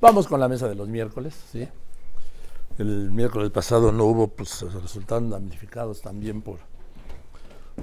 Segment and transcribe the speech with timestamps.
[0.00, 1.66] Vamos con la mesa de los miércoles, ¿sí?
[2.78, 6.58] El miércoles pasado no hubo, pues resultaron damnificados también por,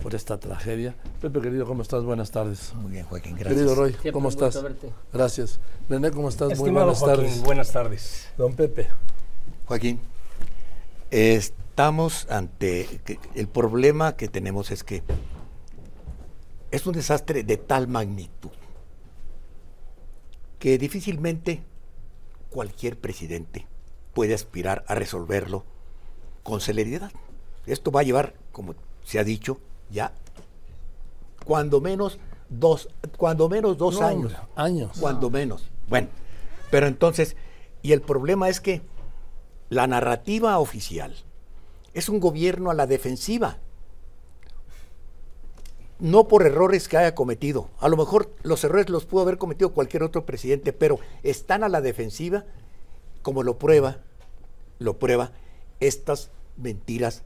[0.04, 0.96] por esta tragedia.
[1.20, 2.04] Pepe, querido, ¿cómo estás?
[2.04, 2.74] Buenas tardes.
[2.76, 3.56] Muy bien, Joaquín, gracias.
[3.56, 4.64] Querido Roy, ¿cómo estás?
[5.12, 5.60] Gracias.
[5.90, 6.60] René, ¿cómo estás?
[6.60, 7.42] Muy buenas tardes.
[7.42, 8.30] Buenas tardes.
[8.38, 8.88] Don Pepe.
[9.66, 10.00] Joaquín,
[11.10, 13.02] estamos ante...
[13.34, 15.02] el problema que tenemos es que
[16.70, 18.52] es un desastre de tal magnitud
[20.60, 21.64] que difícilmente
[22.54, 23.68] cualquier presidente
[24.14, 25.66] puede aspirar a resolverlo
[26.44, 27.12] con celeridad.
[27.66, 30.14] Esto va a llevar, como se ha dicho, ya
[31.46, 34.34] cuando menos dos, cuando menos dos años.
[34.56, 34.92] Años.
[35.00, 35.70] Cuando menos.
[35.90, 36.08] Bueno,
[36.70, 37.36] pero entonces,
[37.82, 38.82] y el problema es que
[39.70, 41.16] la narrativa oficial
[41.94, 43.58] es un gobierno a la defensiva.
[46.00, 47.70] No por errores que haya cometido.
[47.80, 51.70] A lo mejor los errores los pudo haber cometido cualquier otro presidente, pero están a
[51.70, 52.46] la defensiva
[53.22, 54.00] como lo prueba,
[54.80, 55.32] lo prueba
[55.80, 57.24] estas mentiras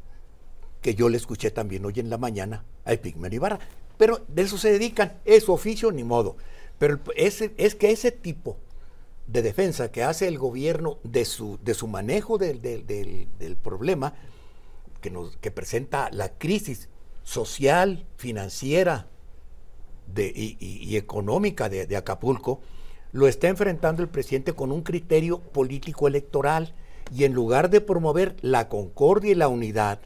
[0.82, 3.60] que yo le escuché también hoy en la mañana a Epigmen Ibarra.
[3.98, 6.38] Pero de eso se dedican, es su oficio ni modo.
[6.78, 8.58] Pero es que ese tipo
[9.28, 14.14] de defensa que hace el gobierno de su, de su manejo del, problema
[15.02, 16.90] que, nos, que presenta la crisis
[17.28, 19.08] social, financiera
[20.16, 22.62] y, económica de Acapulco,
[23.12, 26.74] lo está enfrentando el presidente con un criterio político electoral
[27.14, 30.00] y en lugar de promover la concordia y la unidad,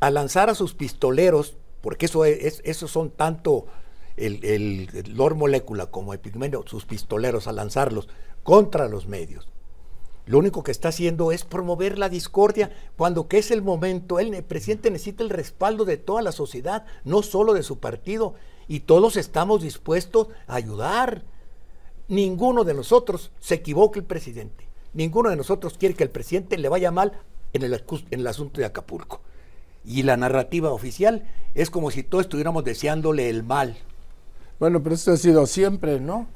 [0.00, 3.66] a lanzar a sus pistoleros, porque eso es, esos son tanto
[4.16, 8.08] el, el, Lord Molécula como Epigmenio, sus pistoleros, a lanzarlos
[8.42, 9.48] contra los medios.
[10.26, 14.18] Lo único que está haciendo es promover la discordia cuando que es el momento.
[14.18, 18.34] el presidente necesita el respaldo de toda la sociedad, no solo de su partido.
[18.68, 21.22] Y todos estamos dispuestos a ayudar
[22.08, 24.68] ninguno de nosotros se equivoque el presidente.
[24.94, 27.20] Ninguno de nosotros quiere que el presidente le vaya mal
[27.52, 29.20] en el, en el asunto de Acapulco.
[29.84, 33.76] Y la narrativa oficial es como si todos estuviéramos deseándole el mal.
[34.58, 36.28] Bueno, pero esto ha sido siempre, ¿no?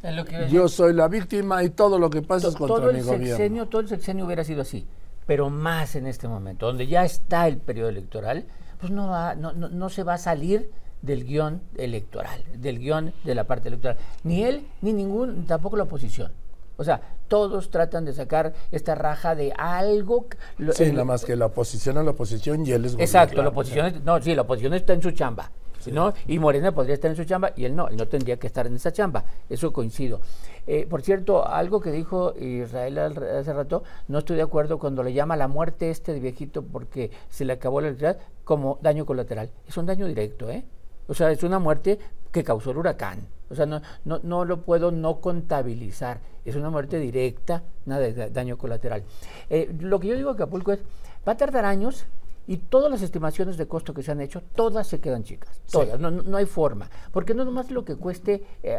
[0.51, 3.67] yo soy la víctima y todo lo que pasa es contra todo mi el gobierno.
[3.67, 4.87] Todo el sexenio hubiera sido así,
[5.27, 8.45] pero más en este momento, donde ya está el periodo electoral,
[8.79, 10.71] pues no, va, no, no, no se va a salir
[11.03, 13.97] del guion electoral, del guion de la parte electoral.
[14.23, 16.33] Ni él, ni ningún, tampoco la oposición.
[16.77, 20.27] O sea, todos tratan de sacar esta raja de algo.
[20.73, 24.03] Sí, nada más que la oposición a la oposición y él es Exacto, la oposición,
[24.05, 25.51] no, sí, la oposición está en su chamba.
[25.87, 26.13] ¿No?
[26.27, 28.67] Y Morena podría estar en su chamba y él no, él no tendría que estar
[28.67, 29.25] en esa chamba.
[29.49, 30.21] Eso coincido.
[30.67, 35.13] Eh, por cierto, algo que dijo Israel hace rato, no estoy de acuerdo cuando le
[35.13, 39.51] llama la muerte este de viejito porque se le acabó la electricidad como daño colateral.
[39.67, 40.65] Es un daño directo, ¿eh?
[41.09, 41.99] O sea, es una muerte
[42.31, 43.27] que causó el huracán.
[43.51, 46.21] O sea, no, no, no lo puedo no contabilizar.
[46.45, 49.03] Es una muerte directa, nada de daño colateral.
[49.49, 50.81] Eh, lo que yo digo a Acapulco es,
[51.27, 52.07] va a tardar años
[52.47, 56.01] y todas las estimaciones de costo que se han hecho, todas se quedan chicas, todas,
[56.01, 58.79] no, no, hay forma, porque no nomás lo que cueste eh,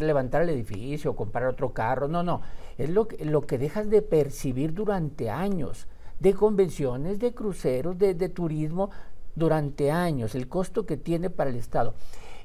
[0.00, 2.40] levantar el edificio o comprar otro carro, no, no,
[2.78, 5.86] es lo que, lo que dejas de percibir durante años,
[6.20, 8.90] de convenciones, de cruceros, de, de turismo,
[9.36, 11.94] durante años, el costo que tiene para el Estado.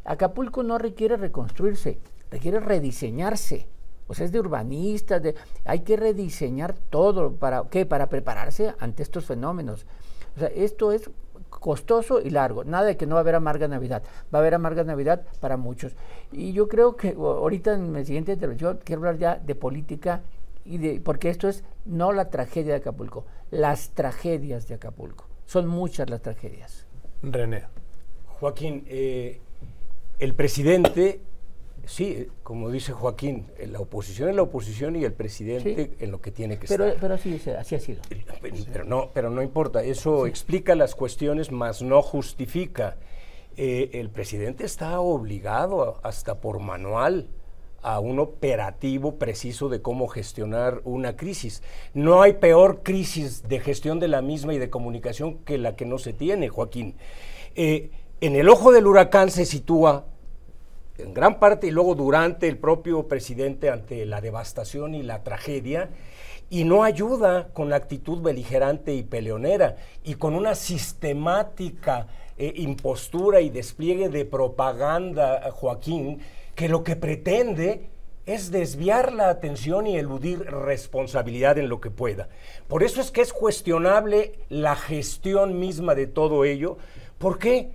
[0.03, 3.67] Acapulco no requiere reconstruirse, requiere rediseñarse.
[4.07, 7.33] O sea, es de urbanistas, de, hay que rediseñar todo.
[7.35, 7.85] ¿Para qué?
[7.85, 9.85] Para prepararse ante estos fenómenos.
[10.35, 11.09] O sea, esto es
[11.49, 12.63] costoso y largo.
[12.63, 14.03] Nada de que no va a haber amarga Navidad.
[14.33, 15.95] Va a haber amarga Navidad para muchos.
[16.31, 20.21] Y yo creo que ahorita en mi siguiente intervención quiero hablar ya de política
[20.65, 25.27] y de porque esto es no la tragedia de Acapulco, las tragedias de Acapulco.
[25.45, 26.87] Son muchas las tragedias.
[27.21, 27.65] René.
[28.39, 29.39] Joaquín, eh,
[30.17, 31.21] el presidente,
[31.85, 36.31] sí, como dice Joaquín, la oposición es la oposición y el presidente en lo que
[36.31, 37.01] tiene que pero, estar.
[37.01, 38.01] Pero así, así ha sido.
[38.71, 42.97] Pero no, pero no importa, eso explica las cuestiones, más no justifica.
[43.57, 47.27] Eh, el presidente está obligado, hasta por manual,
[47.81, 51.63] a un operativo preciso de cómo gestionar una crisis.
[51.93, 55.85] No hay peor crisis de gestión de la misma y de comunicación que la que
[55.85, 56.95] no se tiene, Joaquín.
[57.55, 57.91] Eh,
[58.21, 60.05] en el ojo del huracán se sitúa
[61.03, 65.89] en gran parte y luego durante el propio presidente ante la devastación y la tragedia
[66.49, 72.07] y no ayuda con la actitud beligerante y peleonera y con una sistemática
[72.37, 76.19] eh, impostura y despliegue de propaganda, Joaquín,
[76.55, 77.89] que lo que pretende
[78.25, 82.29] es desviar la atención y eludir responsabilidad en lo que pueda.
[82.67, 86.77] Por eso es que es cuestionable la gestión misma de todo ello.
[87.17, 87.71] ¿Por qué?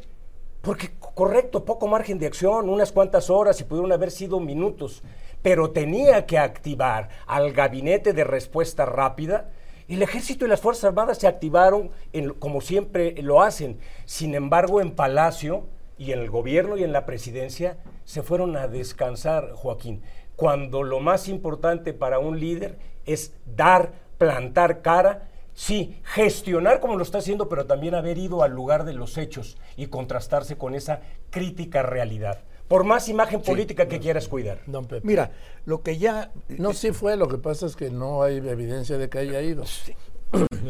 [0.66, 5.04] Porque, correcto, poco margen de acción, unas cuantas horas y pudieron haber sido minutos.
[5.40, 9.50] pero tenía que activar al gabinete de respuesta rápida.
[9.86, 11.92] El ejército y las Fuerzas Armadas se activaron
[12.40, 13.78] como siempre lo hacen.
[14.06, 15.68] Sin embargo, en Palacio
[15.98, 20.02] y en el gobierno y en la presidencia se fueron a descansar, Joaquín,
[20.34, 27.02] cuando lo más importante para un líder es dar, plantar cara Sí, gestionar como lo
[27.02, 31.00] está haciendo, pero también haber ido al lugar de los hechos y contrastarse con esa
[31.30, 32.44] crítica realidad.
[32.68, 34.60] Por más imagen política que quieras cuidar.
[35.02, 35.32] Mira,
[35.64, 36.30] lo que ya...
[36.48, 39.64] No, sí fue, lo que pasa es que no hay evidencia de que haya ido.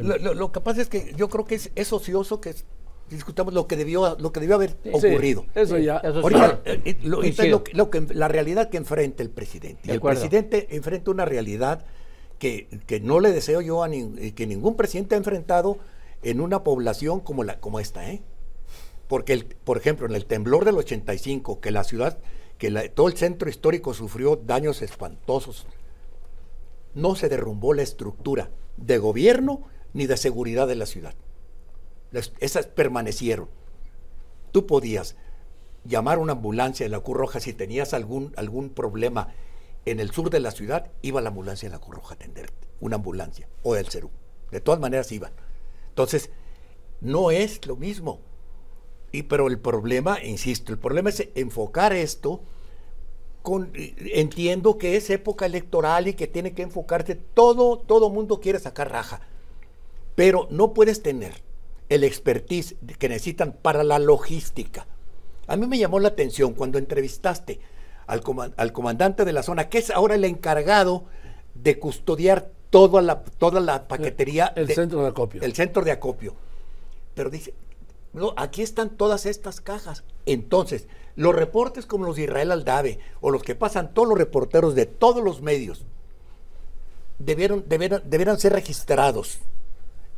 [0.01, 2.55] Lo, que pasa es que yo creo que es, ocioso que
[3.11, 5.47] discutamos lo que debió lo que debió haber ocurrido.
[5.57, 5.97] eso ya.
[5.97, 6.97] ahorita, eh, eh,
[7.73, 9.91] lo, que, la realidad que enfrenta el presidente.
[9.91, 11.85] el presidente enfrenta una realidad
[12.39, 15.79] que, no le deseo yo a eh, que ningún presidente ha enfrentado
[16.23, 18.11] en una población como, la, como esta.
[18.11, 18.23] ¿eh?
[19.09, 22.19] Porque, el, por ejemplo, en el temblor del 85, que la ciudad,
[22.59, 25.67] que todo el centro histórico sufrió daños espantosos,
[26.95, 29.63] no se derrumbó la estructura de gobierno
[29.93, 31.15] ni de seguridad de la ciudad.
[32.41, 33.49] esas permanecieron.
[34.53, 35.17] Tú podías
[35.85, 39.29] llamar una ambulancia de la Cruz Roja si tenías algún, algún problema
[39.87, 42.69] en el sur de la ciudad iba la ambulancia de la Cruz Roja a atenderte,
[42.81, 44.11] una ambulancia, o del Cerú.
[44.51, 45.33] De todas maneras iban.
[45.89, 46.31] Entonces,
[47.01, 48.21] no es lo mismo.
[49.13, 52.43] Y, pero el problema, insisto, el problema es enfocar esto
[53.43, 58.59] con, entiendo que es época electoral y que tiene que enfocarse, todo, todo mundo quiere
[58.59, 59.21] sacar raja,
[60.17, 61.45] pero no puedes tener
[61.89, 64.89] el expertise que necesitan para la logística.
[65.47, 67.61] A mí me llamó la atención cuando entrevistaste
[68.07, 71.05] al, comandante de la zona, que es ahora el encargado
[71.55, 74.53] de custodiar toda la, toda la paquetería.
[74.57, 75.43] El, centro de acopio.
[75.43, 76.35] El centro de acopio.
[77.15, 77.55] Pero dice,
[78.13, 80.05] no, aquí están todas estas cajas.
[80.27, 80.87] Entonces,
[81.17, 84.87] los reportes como los de Israel Aldave o los que pasan todos los reporteros de
[84.87, 85.85] todos los medios
[87.19, 89.39] debieron, ser registrados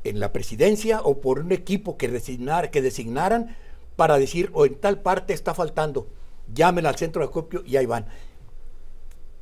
[0.05, 3.57] en la presidencia o por un equipo que, designar, que designaran
[3.97, 6.09] para decir, o en tal parte está faltando
[6.55, 8.07] llamen al centro de acopio y ahí van.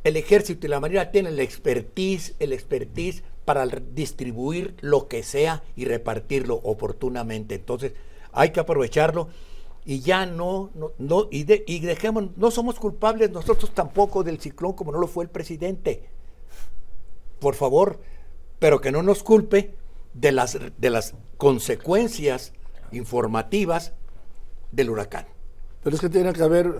[0.05, 5.63] El ejército y la marina tienen el expertise, el expertise para distribuir lo que sea
[5.75, 7.57] y repartirlo oportunamente.
[7.57, 7.93] Entonces,
[8.33, 9.29] hay que aprovecharlo
[9.85, 14.73] y ya no, no, no y, y dejemos, no somos culpables nosotros tampoco del ciclón
[14.73, 16.09] como no lo fue el presidente.
[17.39, 18.01] Por favor,
[18.59, 19.75] pero que no nos culpe
[20.15, 22.53] de las, de las consecuencias
[22.93, 23.93] informativas
[24.73, 25.27] del huracán.
[25.83, 26.75] Pero es que tiene que haber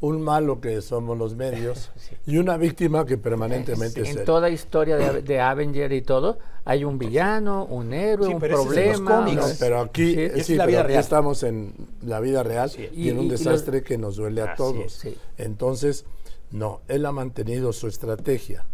[0.00, 1.90] un malo que somos los medios
[2.26, 7.64] y una víctima que permanentemente En toda historia de, Avenger y todo, hay un villano,
[7.64, 9.26] un héroe, un problema.
[9.58, 14.54] pero aquí, estamos en la vida real y, en un desastre que nos duele a
[14.54, 15.04] todos.
[15.38, 16.04] Entonces,
[16.50, 18.66] no, él ha mantenido su estrategia,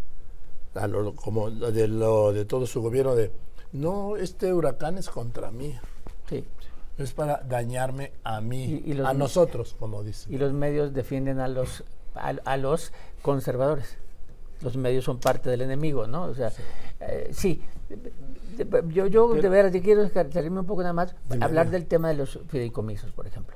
[1.15, 3.31] como de, lo, de todo su gobierno, de
[3.71, 5.75] no, este huracán es contra mí.
[6.29, 6.43] Sí
[7.03, 10.33] es para dañarme a mí, a nosotros, como dice.
[10.33, 11.83] Y los medios defienden a los,
[12.15, 12.91] a, los
[13.21, 13.97] conservadores.
[14.61, 16.23] Los medios son parte del enemigo, ¿no?
[16.23, 16.51] O sea,
[17.31, 17.61] sí.
[17.89, 22.15] Eh, yo, yo de veras, quiero salirme un poco nada más, hablar del tema de
[22.15, 23.55] los fideicomisos, por ejemplo.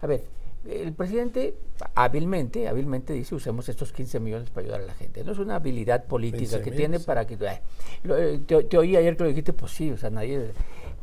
[0.00, 0.24] A ver,
[0.68, 1.54] el presidente
[1.94, 5.24] hábilmente, hábilmente dice usemos estos 15 millones para ayudar a la gente.
[5.24, 7.34] No es una habilidad política que tiene para que...
[8.04, 10.50] Eh, te, te, oí ayer que lo dijiste, pues sí, o sea, nadie...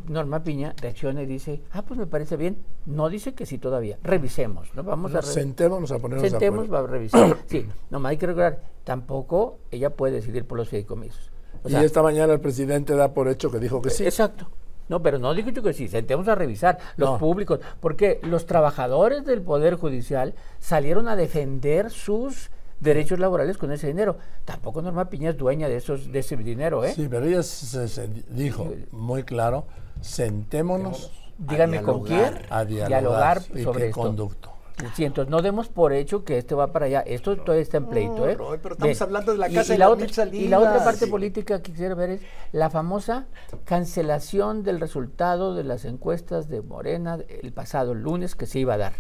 [0.08, 2.58] Norma Piña reacciona y dice, ah, pues me parece bien.
[2.86, 3.98] No dice que sí todavía.
[4.04, 4.84] Revisemos, ¿no?
[4.84, 7.38] Vamos a sentémonos a ponernos Sentemos, va a revisar.
[7.48, 11.32] sí, nomás hay que recordar, tampoco ella puede decidir por los fideicomisos.
[11.68, 14.04] y esta mañana el presidente da por hecho que dijo que sí.
[14.04, 14.48] Exacto.
[14.90, 19.26] No, pero no digo yo que sí, sentemos a revisar los públicos, porque los trabajadores
[19.26, 22.52] del Poder Judicial salieron a defender sus
[22.84, 24.18] derechos laborales con ese dinero.
[24.46, 26.94] Tampoco Norma Piña es dueña de esos de ese dinero, ¿eh?
[26.94, 29.66] Sí, pero ella se, dijo muy claro,
[30.02, 31.12] sentémonos.
[31.38, 32.42] Díganme con quién.
[32.50, 34.54] A dialogar, sobre qué conducto.
[34.96, 37.02] Sí, entonces no demos por hecho que este va para allá.
[37.02, 38.36] Esto todavía está en pleito, ¿eh?
[38.62, 41.72] pero estamos hablando de la casa y, la otra, y la otra parte política que
[41.72, 42.22] quisiera ver es
[42.52, 43.28] la famosa
[43.66, 48.78] cancelación del resultado de las encuestas de Morena el pasado lunes que se iba a
[48.78, 48.94] dar.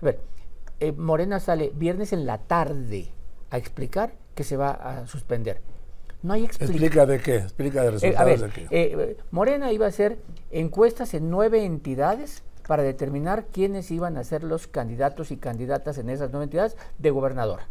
[0.00, 0.20] A ver,
[0.82, 3.12] eh, Morena sale viernes en la tarde
[3.50, 5.60] a explicar que se va a suspender.
[6.22, 6.82] No hay explicación.
[6.82, 7.36] ¿Explica de qué?
[7.36, 8.66] ¿Explica de eh, resultados de qué?
[8.70, 10.18] Eh, Morena iba a hacer
[10.50, 16.10] encuestas en nueve entidades para determinar quiénes iban a ser los candidatos y candidatas en
[16.10, 17.68] esas nueve entidades de gobernadora.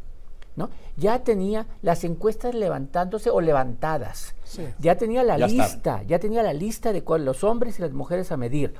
[0.55, 0.69] ¿no?
[0.95, 4.35] Ya tenía las encuestas levantándose o levantadas.
[4.79, 8.31] Ya tenía la lista, ya tenía la lista de cuál, los hombres y las mujeres
[8.31, 8.73] a medir.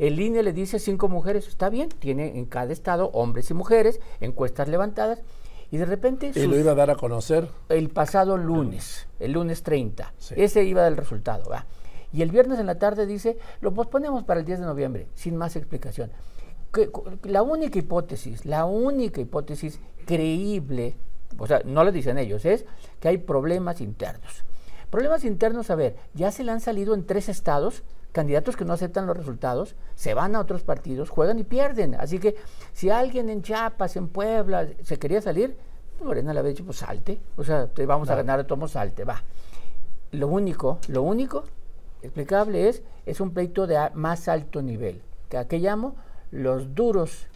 [0.00, 4.00] El INE le dice cinco mujeres, está bien, tiene en cada estado hombres y mujeres,
[4.20, 5.22] encuestas levantadas,
[5.70, 6.32] Y de repente...
[6.34, 7.48] Y lo iba a dar a conocer.
[7.68, 10.14] El pasado lunes, el lunes 30.
[10.34, 11.50] Ese iba del resultado.
[11.50, 11.66] ¿va?
[12.14, 15.36] Y el viernes en la tarde dice, lo posponemos para el 10 de noviembre, sin
[15.36, 16.10] más explicación.
[16.72, 16.90] Que,
[17.24, 20.96] la única hipótesis, la única hipótesis creíble,
[21.36, 22.64] o sea, no lo dicen ellos, es
[23.00, 24.44] que hay problemas internos.
[24.88, 28.72] Problemas internos, a ver, ya se le han salido en tres estados candidatos que no
[28.72, 31.94] aceptan los resultados, se van a otros partidos, juegan y pierden.
[31.94, 32.36] Así que
[32.72, 35.56] si alguien en Chiapas, en Puebla, se quería salir,
[35.96, 39.04] pues Morena le había dicho, pues salte, o sea, te vamos a ganar, tomo salte,
[39.04, 39.22] va.
[40.12, 41.44] Lo único, lo único
[42.02, 45.94] explicable es, es un pleito de más alto nivel, que a qué llamo
[46.30, 47.26] los duros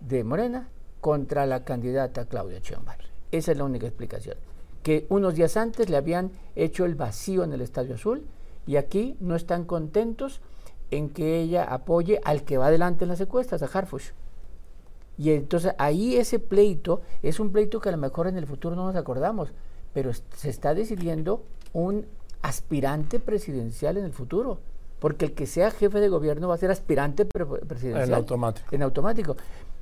[0.00, 0.68] de Morena
[1.00, 2.98] contra la candidata Claudia Sheinbaum.
[3.32, 4.36] Esa es la única explicación.
[4.82, 8.24] Que unos días antes le habían hecho el vacío en el Estadio Azul
[8.66, 10.40] y aquí no están contentos
[10.90, 14.10] en que ella apoye al que va adelante en las encuestas, a Harfush.
[15.18, 18.76] Y entonces ahí ese pleito es un pleito que a lo mejor en el futuro
[18.76, 19.52] no nos acordamos,
[19.94, 21.42] pero se está decidiendo
[21.72, 22.06] un
[22.42, 24.58] aspirante presidencial en el futuro.
[24.98, 28.08] Porque el que sea jefe de gobierno va a ser aspirante presidencial.
[28.08, 28.74] En automático.
[28.74, 29.36] En automático.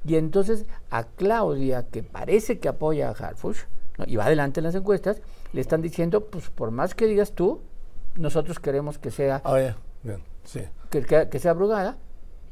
[0.05, 3.61] Y entonces a Claudia, que parece que apoya a Harfush,
[4.07, 5.21] y va adelante en las encuestas,
[5.53, 7.61] le están diciendo, pues por más que digas tú,
[8.17, 9.75] nosotros queremos que sea, ah,
[10.91, 11.99] que, sea abrogada,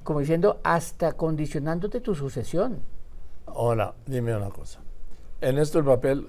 [0.03, 2.81] como diciendo, hasta condicionándote tu sucesión.
[3.47, 4.81] Ahora, dime una cosa.
[5.41, 6.29] En esto el papel,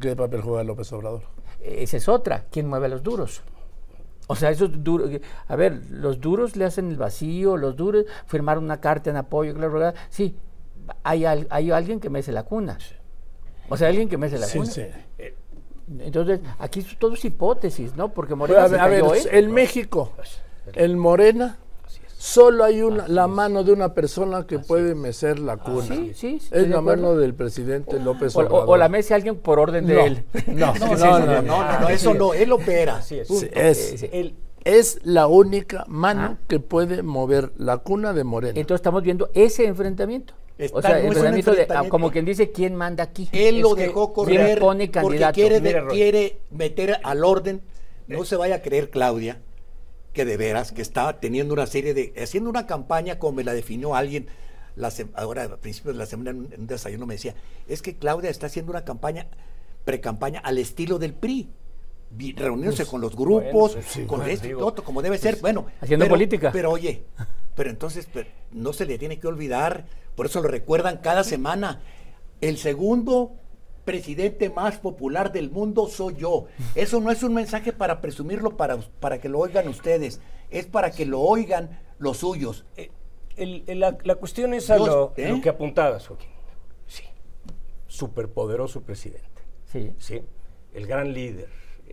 [0.00, 1.22] ¿qué papel juega López Obrador?
[1.60, 3.42] Esa es otra, ¿quién mueve a los duros?
[4.28, 5.10] O sea, esos duros,
[5.46, 9.54] a ver, los duros le hacen el vacío, los duros firmar una carta en apoyo,
[9.54, 10.36] claro, sí,
[11.02, 12.78] hay, hay alguien que mece la cuna.
[13.68, 14.66] O sea, alguien que mece la cuna.
[14.66, 14.82] Sí.
[15.98, 18.12] Eh, entonces, aquí todo es hipótesis, ¿no?
[18.12, 18.64] Porque Morena.
[18.64, 20.12] a ver, el México,
[20.74, 21.58] el Morena,
[22.16, 25.82] solo hay una, la mano de una persona que puede mecer la cuna.
[25.82, 28.64] Sí, sí, es la mano del presidente López Obrador.
[28.68, 30.24] O, la mece alguien por orden de él.
[30.48, 33.00] No, no, no, no, eso no, él opera.
[33.08, 34.06] es,
[34.64, 38.58] es la única mano que puede mover la cuna de Morena.
[38.58, 40.34] Entonces estamos viendo ese enfrentamiento
[40.72, 41.02] o sea,
[41.70, 43.28] ah, como quien dice, ¿quién manda aquí?
[43.32, 47.62] Él lo dejó correr pone porque quiere, quiere meter al orden.
[48.06, 49.40] No se vaya a creer, Claudia,
[50.12, 53.54] que de veras, que estaba teniendo una serie de, haciendo una campaña como me la
[53.54, 54.26] definió alguien,
[54.76, 57.34] la, ahora a principios de la semana en un desayuno me decía,
[57.68, 59.28] es que Claudia está haciendo una campaña,
[59.84, 61.48] pre-campaña al estilo del PRI
[62.36, 65.34] reuniéndose pues, con los grupos, pues con esto y todo, como debe ser.
[65.34, 66.50] Pues, bueno, haciendo política.
[66.52, 67.04] Pero oye,
[67.54, 68.08] pero entonces
[68.50, 71.80] no se le tiene que olvidar, por eso lo recuerdan cada semana.
[72.40, 73.32] El segundo
[73.84, 76.46] presidente más popular del mundo soy yo.
[76.74, 80.90] Eso no es un mensaje para presumirlo para, para que lo oigan ustedes, es para
[80.90, 82.64] que lo oigan los suyos.
[82.76, 82.90] Eh,
[83.74, 85.40] la, cuestión es a lo, ¿eh?
[85.42, 86.30] que apuntabas, Joaquín.
[86.86, 87.04] Sí,
[87.86, 89.42] superpoderoso presidente.
[89.64, 89.92] Sí.
[89.98, 90.20] Sí,
[90.74, 91.48] el gran líder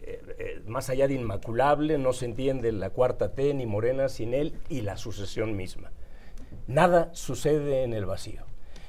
[0.09, 4.33] eh, eh, más allá de inmaculable, no se entiende la cuarta T ni Morena sin
[4.33, 5.91] él y la sucesión misma.
[6.69, 8.43] Nada sucede en el vacío.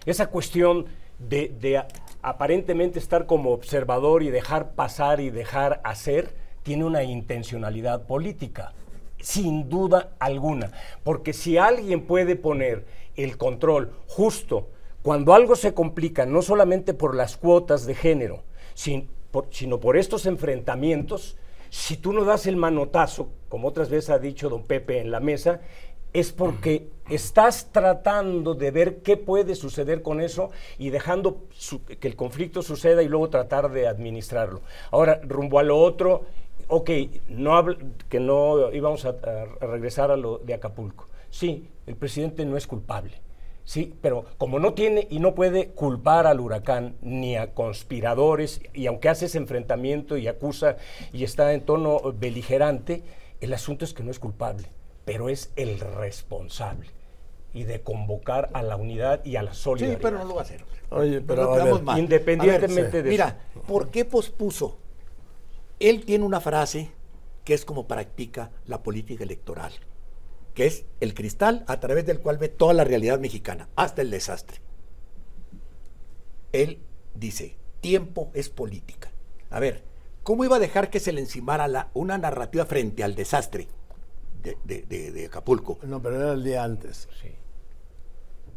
[0.05, 0.85] Esa cuestión
[1.19, 1.83] de,
[2.21, 8.75] aparentemente estar como observador y dejar pasar y dejar hacer, tiene una intencionalidad política,
[9.19, 10.73] sin duda alguna.
[11.05, 12.85] Porque si alguien puede poner
[13.17, 14.69] el control justo
[15.01, 18.43] cuando algo se complica, no solamente por las cuotas de género,
[18.75, 19.09] sin,
[19.49, 21.39] sino por estos enfrentamientos,
[21.71, 25.21] si tú no das el manotazo, como otras veces ha dicho don Pepe en la
[25.21, 25.63] mesa,
[26.13, 31.45] es porque estás tratando de ver qué puede suceder con eso y dejando
[31.99, 34.63] que el conflicto suceda y luego tratar de administrarlo.
[34.91, 36.25] Ahora, rumbo a lo otro,
[36.69, 36.91] ok,
[37.29, 37.65] no
[38.09, 39.15] que no íbamos a
[39.61, 41.09] regresar a lo de Acapulco.
[41.31, 43.21] Sí, el presidente no es culpable
[43.71, 48.87] Sí, pero como no tiene y no puede culpar al huracán ni a conspiradores, y
[48.87, 50.77] aunque hace ese enfrentamiento y acusa
[51.13, 53.05] y está en tono beligerante,
[53.41, 54.67] el asunto es que no es culpable,
[55.05, 57.00] pero es el responsable
[57.53, 59.99] y de convocar a la unidad y a la solidaridad.
[59.99, 60.65] Sí, pero no lo va a hacer.
[60.91, 64.79] Oye, pero independientemente de Mira, ¿por qué pospuso?
[65.79, 66.91] Él tiene una frase
[67.45, 69.73] que es como practica la política electoral
[70.55, 74.11] que es el cristal a través del cual ve toda la realidad mexicana, hasta el
[74.11, 74.59] desastre.
[76.53, 76.81] Él
[77.15, 79.11] dice, tiempo es política.
[79.51, 79.85] A ver,
[80.23, 83.69] ¿cómo iba a dejar que se le encimara la, una narrativa frente al desastre
[84.43, 85.79] de, Acapulco?
[85.83, 87.09] No, pero era el día antes.
[87.21, 87.29] Sí.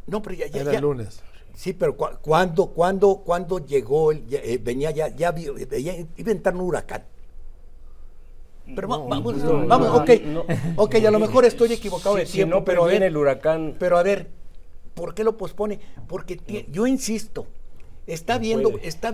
[0.08, 0.48] No, pero ya...
[0.48, 1.22] ya era el lunes.
[1.56, 7.04] Sí, pero cuando, cuando, cuando llegó, eh, venía ya, ya, iba a entrar un huracán.
[8.76, 9.10] Pero vamos,
[9.68, 10.10] vamos, ok,
[10.78, 13.76] ok, a lo mejor estoy equivocado de tiempo, pero viene el huracán.
[13.78, 14.30] Pero a ver,
[14.96, 15.80] ¿por qué lo pospone?
[16.08, 17.46] Porque yo insisto,
[18.08, 19.14] está viendo, está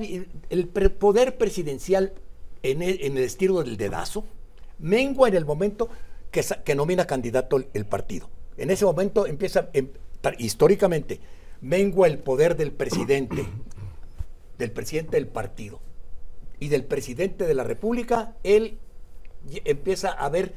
[0.50, 2.14] el poder presidencial
[2.64, 4.24] en el, en el, estilo del dedazo
[4.80, 5.90] mengua en el momento
[6.32, 8.30] que, que nomina candidato el, partido.
[8.58, 9.90] En ese momento empieza, em,
[10.38, 11.20] históricamente,
[11.62, 13.46] mengua el poder del presidente,
[14.58, 15.80] del presidente del partido
[16.60, 18.78] y del presidente de la República, él
[19.64, 20.54] empieza a ver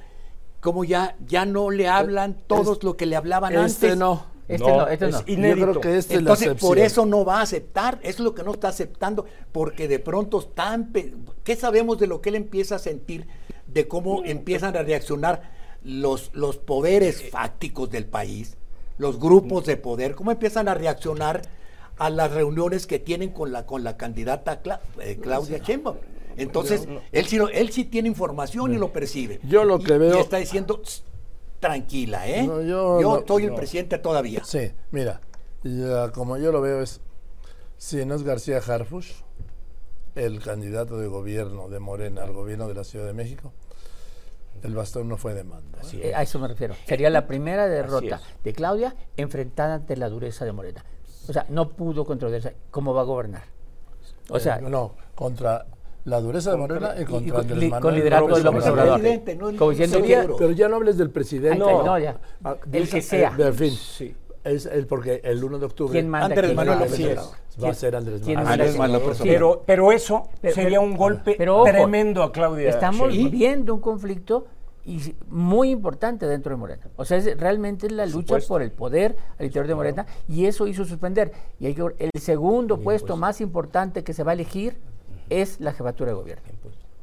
[0.60, 3.98] cómo ya, ya no le hablan todos lo que le hablaban este antes.
[3.98, 4.32] No.
[4.48, 5.20] Este no, este no.
[5.20, 8.52] Yo creo que este Entonces, por eso no va a aceptar, es lo que no
[8.52, 10.92] está aceptando, porque de pronto están,
[11.44, 13.28] ¿qué sabemos de lo que él empieza a sentir,
[13.66, 18.56] de cómo empiezan a reaccionar los, los poderes fácticos del país,
[18.98, 21.42] los grupos de poder, cómo empiezan a reaccionar
[21.98, 24.60] a las reuniones que tienen con la, con la candidata
[25.00, 25.96] eh, Claudia Sheinbaum?
[26.36, 29.40] Entonces, él, sí, él sí tiene información y lo percibe.
[29.42, 30.16] Yo lo que veo...
[30.16, 30.80] Y está diciendo,
[31.60, 32.46] tranquila, ¿eh?
[32.66, 34.42] yo, soy el presidente todavía.
[34.44, 35.20] Sí, mira,
[36.12, 37.00] como yo lo veo es,
[37.76, 39.12] si no es García Harfush,
[40.14, 43.52] el candidato de gobierno de Morena al gobierno de la Ciudad de México,
[44.62, 45.78] el bastón no fue de mando.
[45.92, 46.12] ¿eh?
[46.14, 46.74] A eso me refiero.
[46.86, 50.84] Sería la primera derrota de Claudia enfrentada ante la dureza de Morena.
[51.28, 52.54] O sea, no pudo controlarse.
[52.70, 53.42] ¿Cómo va a gobernar?
[54.28, 55.66] O sea, eh, no, contra
[56.04, 59.00] la dureza de Morena y contra Andrés Manuel Con liderazgo del López Obrador.
[60.38, 61.58] pero ya no hables del presidente.
[61.58, 62.18] No, no ya.
[62.42, 63.34] Ah, el que sea.
[63.38, 63.70] En fin.
[63.70, 64.14] Sí.
[64.44, 67.34] Es el porque el 1 de octubre ¿Quién manda Andrés Manuel López Obrador.
[67.62, 68.92] Va a ser Andrés Manuel.
[68.92, 72.70] López Pero, pero eso sería un golpe tremendo a Claudia.
[72.70, 74.46] Estamos viendo un conflicto
[74.84, 76.88] y muy importante dentro de Morena.
[76.96, 80.66] O sea, es realmente la lucha por el poder al interior de Morena y eso
[80.66, 81.32] hizo suspender.
[81.60, 84.76] Y hay que, el segundo puesto más importante que se va a elegir
[85.30, 86.44] es la jefatura de gobierno.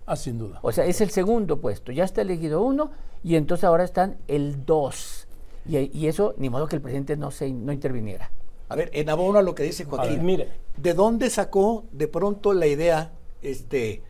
[0.06, 0.60] Ah, sin duda.
[0.64, 1.92] O sea, es el segundo puesto.
[1.92, 2.92] Ya está elegido uno
[3.24, 5.28] y entonces ahora están el dos.
[5.68, 8.32] Y, eso, ni modo que el presidente no, se, no interviniera.
[8.70, 10.48] A ver, en abono a lo que dice Joaquín, mire,
[10.78, 13.12] ¿de dónde sacó de pronto la idea
[13.42, 14.02] este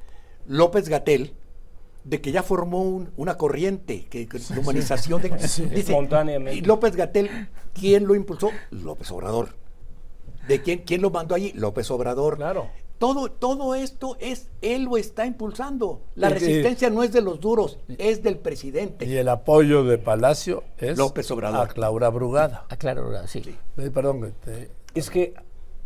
[0.47, 1.33] López Gatel
[2.03, 5.27] de que ya formó una corriente que, de humanización de,
[5.79, 6.57] espontáneamente.
[6.57, 8.49] Y López Gatel, ¿quién lo impulsó?
[8.71, 9.49] López Obrador.
[10.47, 11.51] ¿De quién, quién lo mandó allí?
[11.53, 12.37] López Obrador.
[12.37, 12.69] Claro.
[12.99, 16.01] Todo, todo esto es, él lo está impulsando.
[16.15, 19.05] La resistencia no es de los duros, es del presidente.
[19.05, 21.69] Y el apoyo de Palacio es López Obrador.
[21.69, 22.65] a Claudia Brugada.
[22.67, 23.41] A Claudia Brugada, sí.
[23.77, 24.33] Eh, perdón.
[24.93, 25.33] Es que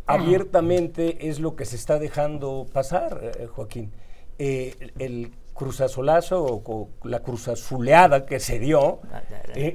[0.06, 3.92] abiertamente es lo que se está dejando pasar, eh, Joaquín.
[4.36, 9.22] Eh, el cruzazolazo o, la cruzazuleada que se dio ah,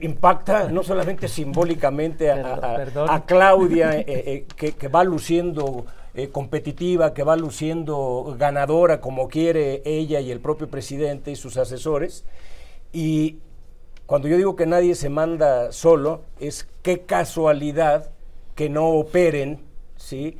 [0.01, 8.35] impacta no solamente simbólicamente a, Claudia, que, que, va luciendo eh, competitiva, que va luciendo
[8.37, 12.25] ganadora como quiere ella y el propio presidente y sus asesores.
[12.91, 13.37] Y
[14.05, 18.11] cuando yo digo que nadie se manda solo, es qué casualidad
[18.55, 19.59] que no operen,
[19.97, 20.37] ¿sí?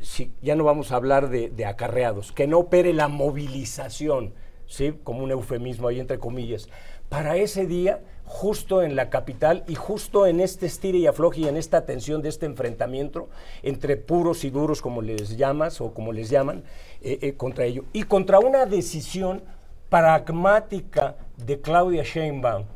[0.00, 4.32] Si, ya no vamos a hablar de, de, acarreados, que no opere la movilización,
[4.66, 4.94] ¿sí?
[5.04, 6.70] como un eufemismo ahí entre comillas,
[7.10, 11.48] para ese día justo en la capital y justo en este estire y afloje y
[11.48, 13.28] en esta tensión de este enfrentamiento
[13.62, 16.62] entre puros y duros, como les llamas o como les llaman,
[17.02, 17.84] eh, eh, contra ello.
[17.92, 19.42] Y contra una decisión
[19.90, 22.66] pragmática de Claudia Sheinbaum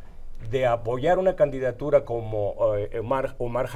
[0.51, 3.71] de apoyar una candidatura como eh, Omar, Omar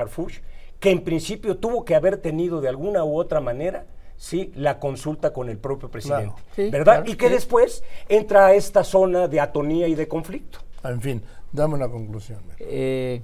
[0.80, 3.86] que en principio tuvo que haber tenido de alguna u otra manera
[4.18, 6.34] sí la consulta con el propio presidente,
[6.70, 7.06] ¿verdad?
[7.06, 10.58] y que después entra a esta zona de atonía y de conflicto.
[10.84, 12.40] En fin, Dame una conclusión.
[12.58, 13.22] Eh,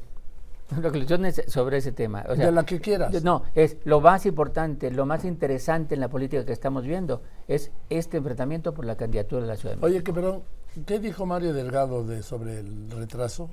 [0.71, 2.23] la conclusión es sobre ese tema.
[2.23, 3.23] de la que quieras.
[3.23, 7.71] No, es lo más importante, lo más interesante en la política que estamos viendo es
[7.91, 9.77] este enfrentamiento por la candidatura de la Ciudad.
[9.83, 10.43] Oye, que perdón,
[10.87, 13.51] ¿Qué dijo Mario Delgado de, sobre el retraso?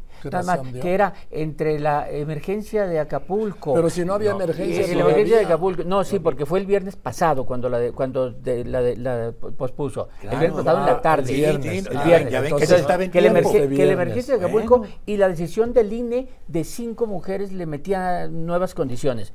[0.81, 3.73] que era entre la emergencia de Acapulco.
[3.73, 4.95] Pero si no había emergencia.
[4.95, 5.83] la emergencia de Acapulco.
[5.83, 10.09] No, sí, porque fue el viernes pasado cuando la de, cuando la, pospuso.
[10.23, 11.31] el viernes pasado en la tarde.
[11.31, 11.87] El viernes.
[11.87, 13.11] El viernes.
[13.11, 18.27] que, la emergencia de Acapulco y la decisión del INE de cinco mujeres le metía
[18.27, 19.33] nuevas condiciones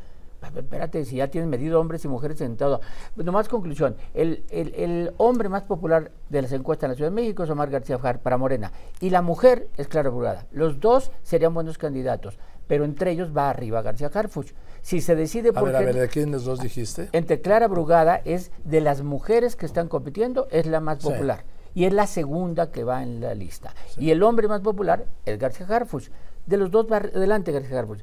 [0.55, 2.81] espérate, si ya tienen medido hombres y mujeres en todo.
[3.17, 7.45] Nomás conclusión, el, el, hombre más popular de las encuestas en la Ciudad de México
[7.45, 10.47] es Omar García Fajar para Morena y la mujer es Clara Brugada.
[10.53, 14.53] Los dos serían buenos candidatos, pero entre ellos va arriba García Harfuch.
[14.83, 15.69] Si se decide por...
[15.69, 17.09] A ver, a ver, ¿de quiénes dos dijiste?
[17.13, 21.45] Entre Clara Brugada es de las mujeres que están compitiendo, es la más popular.
[21.75, 23.75] Y es la segunda que va en la lista.
[23.99, 26.09] Y el hombre más popular es García Harfuch.
[26.47, 28.01] De los dos va adelante García Harfuch.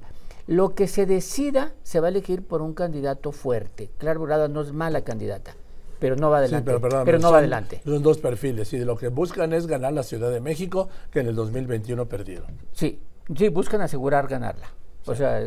[0.47, 3.89] Lo que se decida se va a elegir por un candidato fuerte.
[3.97, 5.55] Clara Brugada no es mala candidata,
[5.99, 6.71] pero no va adelante.
[7.05, 7.81] pero, no va adelante.
[7.85, 11.27] Son dos perfiles y lo que buscan es ganar la Ciudad de México, que en
[11.27, 12.57] el 2021 perdieron.
[12.73, 12.99] Sí,
[13.35, 14.67] sí, buscan asegurar ganarla.
[15.05, 15.39] O sea,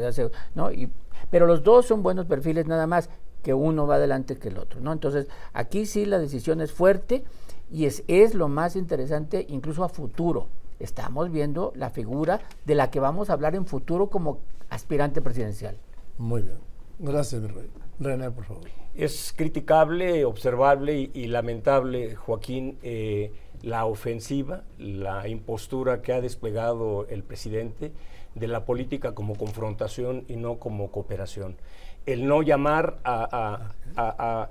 [0.55, 0.91] no, y,
[1.31, 3.11] pero los dos son buenos perfiles nada más
[3.43, 4.93] que uno va adelante que el otro, ¿no?
[4.93, 7.23] Entonces, aquí sí la decisión es fuerte
[7.71, 10.49] y es, es lo más interesante incluso a futuro.
[10.79, 15.77] Estamos viendo la figura de la que vamos a hablar en futuro como aspirante presidencial.
[16.19, 16.59] Muy bien.
[16.99, 17.71] Gracias, mi rey.
[17.99, 18.65] René, por favor.
[18.95, 27.23] Es criticable, observable y, lamentable, Joaquín, eh, la ofensiva, la impostura que ha desplegado el
[27.23, 27.93] presidente
[28.35, 31.57] de la política como confrontación y no como cooperación.
[32.05, 34.49] El no llamar a,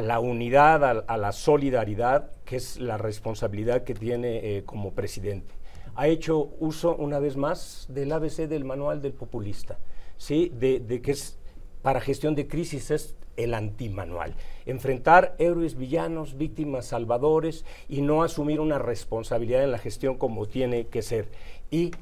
[0.00, 5.54] la unidad, a, la solidaridad, que es la responsabilidad que tiene eh, como presidente.
[5.94, 9.78] Ha hecho uso, una vez más, del ABC del manual del populista,
[10.16, 10.50] ¿sí?
[10.58, 11.38] de, de que es
[11.82, 14.34] para gestión de crisis es el antimanual.
[14.66, 20.86] Enfrentar héroes, villanos, víctimas, salvadores y no asumir una responsabilidad en la gestión como tiene
[20.86, 21.28] que ser.
[21.70, 21.92] Y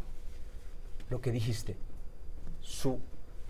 [1.11, 1.77] lo que dijiste,
[2.61, 2.99] su,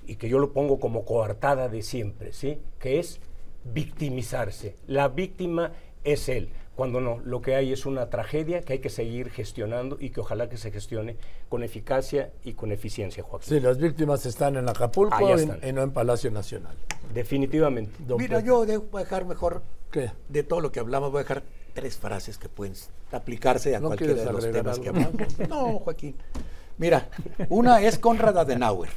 [0.06, 2.58] y que yo lo pongo como coartada de siempre, ¿sí?
[2.78, 3.20] que es
[3.64, 4.76] victimizarse.
[4.86, 5.72] La víctima
[6.04, 9.98] es él cuando no, lo que hay es una tragedia que hay que seguir gestionando
[10.00, 11.16] y que ojalá que se gestione
[11.48, 13.48] con eficacia y con eficiencia, Joaquín.
[13.48, 16.74] Sí, las víctimas están en Acapulco y, no en Palacio Nacional.
[17.12, 17.92] Definitivamente.
[18.16, 20.10] Mira, yo voy a dejar mejor ¿Qué?
[20.28, 21.42] de todo lo que hablamos, voy a dejar
[21.74, 22.74] tres frases que pueden
[23.12, 25.38] aplicarse a cualquiera de los temas que hablamos.
[25.48, 26.16] No, Joaquín.
[26.78, 27.10] Mira,
[27.50, 28.88] una es Conrad Adenauer,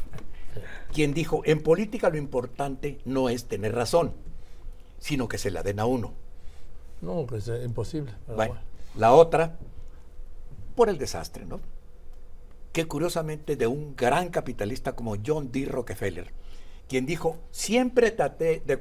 [0.93, 4.13] quien dijo, en política lo importante no es tener razón,
[4.99, 6.13] sino que se la den a uno.
[7.01, 8.13] No, pues es imposible.
[8.27, 8.55] Bueno,
[8.95, 9.57] la otra,
[10.75, 11.59] por el desastre, ¿no?
[12.71, 15.65] Que curiosamente de un gran capitalista como John D.
[15.65, 16.31] Rockefeller,
[16.87, 18.79] quien dijo, siempre traté de,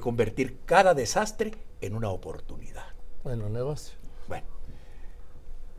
[0.00, 2.86] convertir cada desastre en una oportunidad.
[3.22, 3.96] Bueno, negocio.
[4.28, 4.46] Bueno.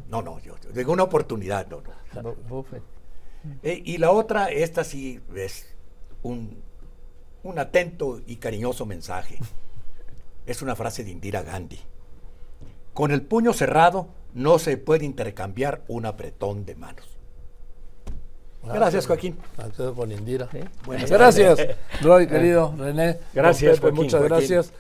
[0.07, 1.81] No, no, yo, digo una oportunidad, no,
[2.13, 2.65] no.
[3.61, 5.75] Eh, y la otra, esta sí es
[6.21, 6.63] un,
[7.43, 9.37] un atento y cariñoso mensaje
[10.45, 11.79] es una frase de Indira Gandhi.
[12.93, 17.07] Con el puño cerrado no se puede intercambiar un apretón de manos.
[18.63, 19.37] Gracias, Joaquín.
[19.95, 20.47] con Indira.
[21.09, 21.59] Gracias,
[22.01, 23.19] Roy, querido, René.
[23.33, 24.73] Gracias, Muchas gracias.